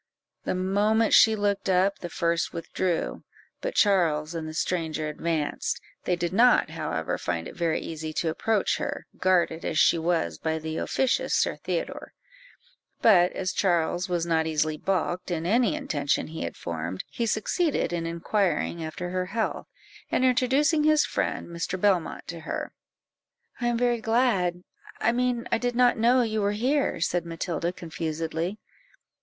The 0.45 0.55
moment 0.55 1.13
she 1.13 1.35
looked 1.35 1.69
up, 1.69 1.99
the 1.99 2.09
first 2.09 2.53
withdrew, 2.53 3.23
but 3.61 3.75
Charles 3.75 4.33
and 4.33 4.47
the 4.49 4.53
stranger 4.55 5.07
advanced; 5.07 5.79
they 6.05 6.15
did 6.15 6.33
not, 6.33 6.71
however, 6.71 7.19
find 7.19 7.47
it 7.47 7.55
very 7.55 7.79
easy 7.81 8.11
to 8.13 8.29
approach 8.29 8.77
her, 8.77 9.05
guarded 9.19 9.63
as 9.63 9.77
she 9.77 9.99
was 9.99 10.39
by 10.39 10.57
the 10.57 10.77
officious 10.77 11.35
Sir 11.35 11.55
Theodore; 11.55 12.13
but 13.03 13.31
as 13.33 13.53
Charles 13.53 14.09
was 14.09 14.25
not 14.25 14.47
easily 14.47 14.75
balked 14.75 15.29
in 15.29 15.45
any 15.45 15.75
intention 15.75 16.25
he 16.29 16.41
had 16.45 16.57
formed, 16.57 17.03
he 17.11 17.27
succeeded 17.27 17.93
in 17.93 18.07
inquiring 18.07 18.83
after 18.83 19.11
her 19.11 19.27
health, 19.27 19.67
and 20.09 20.25
introducing 20.25 20.83
his 20.83 21.05
friend 21.05 21.47
Mr. 21.47 21.79
Belmont 21.79 22.25
to 22.29 22.39
her. 22.39 22.73
"I 23.59 23.67
am 23.67 23.77
very 23.77 24.01
glad 24.01 24.63
I 24.99 25.11
mean 25.11 25.47
I 25.51 25.59
did 25.59 25.75
not 25.75 25.95
know 25.95 26.23
you 26.23 26.41
were 26.41 26.53
here," 26.53 26.99
said 27.01 27.23
Matilda 27.23 27.71
confusedly. 27.71 28.57